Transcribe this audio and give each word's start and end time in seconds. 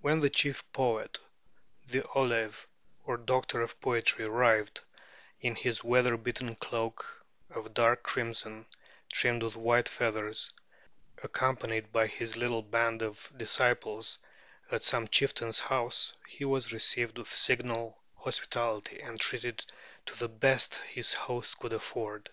When 0.00 0.20
the 0.20 0.30
chief 0.30 0.64
poet, 0.72 1.18
the 1.88 2.02
ollave, 2.14 2.66
or 3.04 3.18
doctor 3.18 3.60
of 3.60 3.78
poetry, 3.82 4.24
arrived, 4.24 4.80
in 5.42 5.56
his 5.56 5.84
weather 5.84 6.16
beaten 6.16 6.54
cloak 6.54 7.26
of 7.50 7.74
dark 7.74 8.02
crimson 8.02 8.64
trimmed 9.12 9.42
with 9.42 9.56
white 9.56 9.86
feathers, 9.90 10.48
accompanied 11.22 11.92
by 11.92 12.06
his 12.06 12.34
little 12.38 12.62
band 12.62 13.02
of 13.02 13.30
disciples, 13.36 14.18
at 14.72 14.84
some 14.84 15.06
chieftain's 15.06 15.60
house, 15.60 16.14
he 16.26 16.46
was 16.46 16.72
received 16.72 17.18
with 17.18 17.30
signal 17.30 18.02
hospitality 18.16 18.98
and 19.02 19.20
treated 19.20 19.66
to 20.06 20.16
the 20.16 20.30
best 20.30 20.76
his 20.76 21.12
host 21.12 21.58
could 21.58 21.74
afford. 21.74 22.30